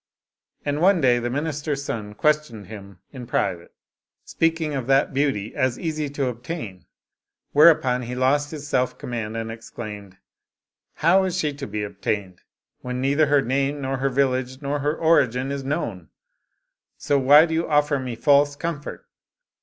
[0.65, 3.71] And one day the minister's son questioned him in private,
[4.25, 6.85] speak Ii6 A Tale of a Demon ing of that beauty as easy to obtain,
[7.51, 10.17] whereupon he lost his self command and exclaimed,"
[11.03, 12.41] How is she to be obtained,
[12.79, 16.09] when neither her name, nor her village, nor her origin is known?
[16.97, 19.05] So why do you offer me false comfort?"